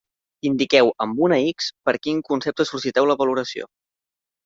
[0.49, 3.73] Indiqueu amb una X per quin concepte sol·liciteu la valoració.